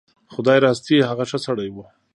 [0.33, 1.77] خدای راستي هغه ښه سړی و.